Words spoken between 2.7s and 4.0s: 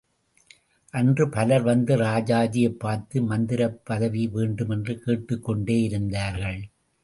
பார்த்து மந்திரிப்